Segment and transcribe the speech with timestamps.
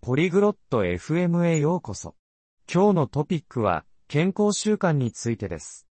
[0.00, 2.14] ポリグロット FM へようこそ。
[2.72, 5.86] 今日のトピックは、健康習慣についてです。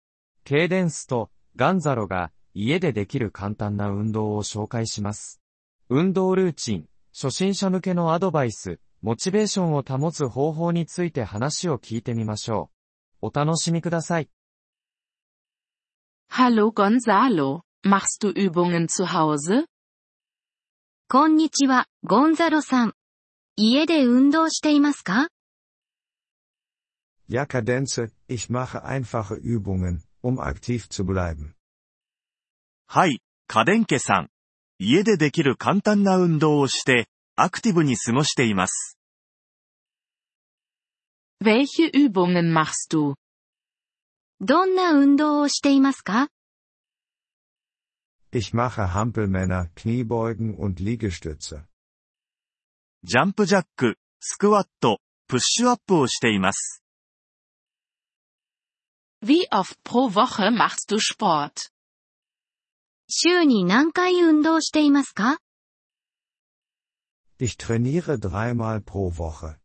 [0.44, 5.42] ケイデンスとガンザロが家でできる簡単な運動を紹介します。
[5.88, 12.71] 運動ルーチン、初心者向けのアドバイス、モチベーションを保つ方法について話を聞いてみましょ
[13.21, 13.27] う。
[13.27, 14.31] お楽しみください。
[16.30, 19.66] Hallo Gonzalo, machst du Übungen zu Hause?
[21.09, 22.95] こんにちは、ゴンザロさん。
[23.58, 25.27] 家で運動していますか
[27.30, 31.53] Ja, Kadenze, ich mache einfache Übungen, um aktiv zu bleiben.
[32.88, 34.30] はい、家電家さん。
[34.80, 38.98] 家でできる簡単な運動をして、アクティブに過ごしています。
[41.41, 43.16] Welche Übungen machst du?
[44.41, 46.30] どんな運動をしていますか
[48.34, 51.66] Ich mache Hampelmänner, Kniebeugen und Liegestütze.
[53.05, 56.82] ジャンプジャック、スクワット、プッシュアップをしています。
[59.22, 61.70] Wie oft pro Woche machst du Sport?
[63.08, 65.39] 週に何回運動していますか
[67.39, 69.56] Ich trainiere dreimal pro Woche.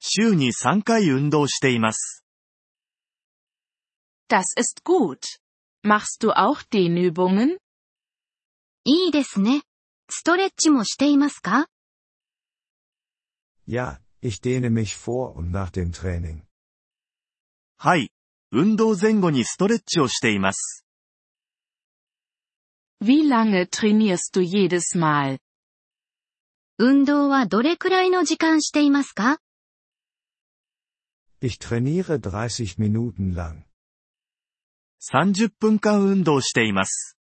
[0.00, 2.24] 週に3回運動しています。
[4.28, 5.18] Das ist gut.
[5.84, 7.58] Machst du auch Dehnübungen?
[8.84, 9.62] いいですね。
[10.08, 11.66] ストレッチもしていますか
[13.67, 16.43] Ja, ich dehne mich vor und nach dem Training.
[17.77, 18.11] はい、
[18.51, 20.85] 運動前後にストレッチをしています。
[23.01, 25.39] Wie lange trainierst du jedes Mal?
[26.77, 29.39] 運動はどれくらいの時間していますか
[31.41, 33.63] Ich trainiere 30 Minuten lang.
[35.01, 37.17] 30分間運動しています。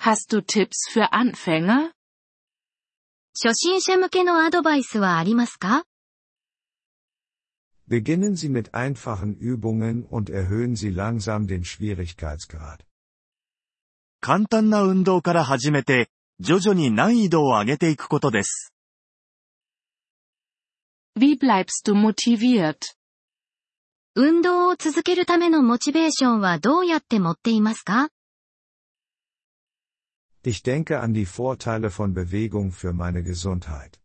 [0.00, 1.92] Hast du Tipps für Anfänger?
[3.33, 5.85] 初心者向けのアドバイスはありますか
[7.87, 12.85] Beginnen Sie mit einfachen Übungen und erhöhen Sie langsam den Schwierigkeitsgrad.
[14.21, 16.09] 簡単な運動から始めて、
[16.39, 18.73] 徐々に難易度を上げていくことです。
[21.17, 22.77] Wie bleibst du motiviert?
[24.15, 28.09] 運動を続けるためのモチベーションはどうやって持っていますか
[30.44, 34.00] Ich denke an die Vorteile von Bewegung für meine Gesundheit.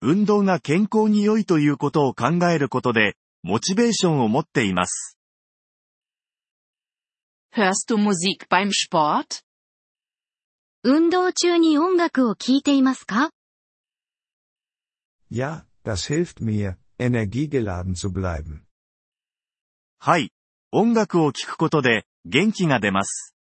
[0.00, 5.16] 運動が健康に良いということを考えることで、モチベーションを持っています。
[7.54, 9.44] Hörst du Musik beim Sport?
[10.82, 13.30] 運動中に音楽を聴いていますか
[15.30, 18.62] Ja, das hilft mir, energiegeladen zu bleiben.
[19.98, 20.32] はい。
[20.72, 23.35] 音楽を聴くことで、元気が出ます。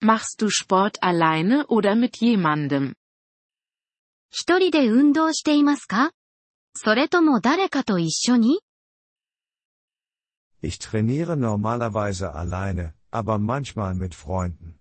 [0.00, 2.94] Machst du Sport alleine oder mit jemandem?
[4.30, 6.12] 一人で運動していますか
[6.74, 8.60] それとも誰かと一緒に
[10.62, 14.74] Ich trainiere normalerweise alleine, aber manchmal mit Freunden.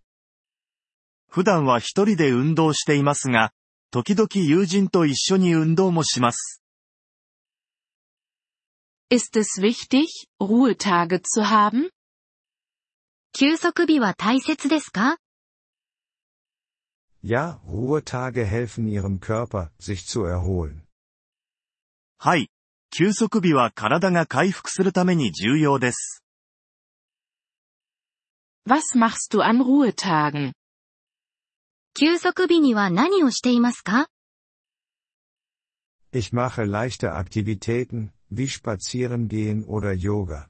[1.28, 3.52] 普段は一人で運動していますが、
[3.90, 6.62] 時々友人と一緒に運動もします。
[9.10, 10.08] Ist es wichtig,
[10.40, 11.90] Ruhetage zu haben?
[13.36, 15.18] 休息日は大切ですか
[17.24, 20.82] Ja, Ruhetage helfen Ihrem Körper, sich zu erholen.
[22.18, 22.50] はい。
[22.92, 26.24] 休息日は体が回復するために重要です。
[28.68, 30.54] Was machst du an Ruhetagen?
[31.94, 34.08] 休息日には何をしていますか
[36.14, 40.50] Ich mache leichte Aktivitäten, wie Spazierengehen oder Yoga.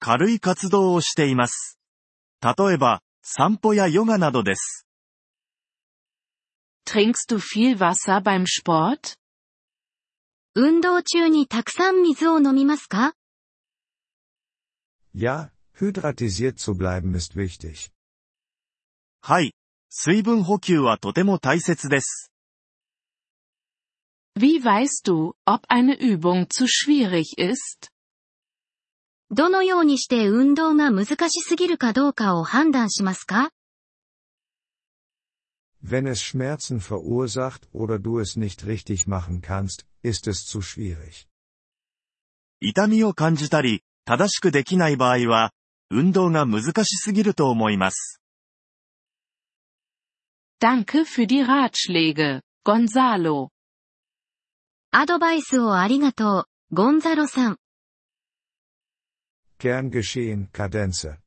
[0.00, 1.78] 軽い活動をしています。
[2.42, 4.86] 例えば、散歩やヨガなどです。
[6.86, 9.18] Trinkst du viel Wasser beim Sport?
[10.54, 13.14] 運動中にたくさん水を飲みますか
[15.14, 17.92] Ja, hydratisiert zu bleiben ist wichtig.
[19.20, 19.54] はい。
[19.90, 22.32] 水分補給はとても大切です。
[24.34, 27.89] Wie weißt du, ob eine Übung zu schwierig ist?
[29.32, 33.50] どのようにして運動が難しすぎるかどうかを判断しますか
[35.82, 41.28] Wenn es Schmerzen verursacht oder du es nicht richtig machen kannst, ist es zu schwierig.
[42.60, 45.52] 痛みを感じたり、正しくできない場合は、
[45.90, 48.20] 運動が難しすぎると思います。
[50.60, 53.48] Danke für die Ratschläge, Gonzalo.
[54.90, 57.59] アドバイスをありがとう、ゴンザロさん。
[59.59, 61.17] Gern geschehen, Kadenze.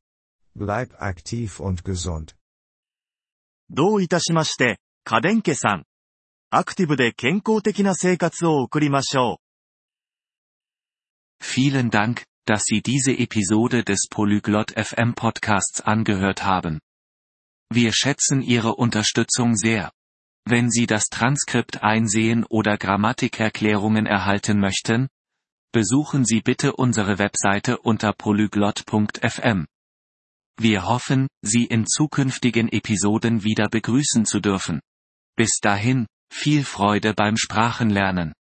[0.55, 2.35] Bleib aktiv und gesund.
[3.69, 5.85] どういたしまして、家電家さん。
[6.49, 9.37] アクティブで健康的な生活を送りましょう。
[11.43, 16.79] Vielen Dank, dass Sie diese Episode des Polyglot FM Podcasts angehört haben.
[17.71, 19.91] Wir schätzen Ihre Unterstützung sehr.
[20.45, 25.09] Wenn Sie das Transkript einsehen oder Grammatikerklärungen erhalten möchten,
[25.74, 29.66] besuchen Sie bitte unsere Webseite unter polyglot.fm.
[30.56, 34.80] Wir hoffen, Sie in zukünftigen Episoden wieder begrüßen zu dürfen.
[35.36, 38.34] Bis dahin, viel Freude beim Sprachenlernen.